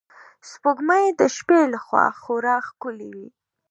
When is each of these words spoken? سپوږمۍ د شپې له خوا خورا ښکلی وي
سپوږمۍ 0.49 1.05
د 1.19 1.21
شپې 1.35 1.59
له 1.73 1.79
خوا 1.85 2.05
خورا 2.21 2.55
ښکلی 2.67 3.09
وي 3.17 3.29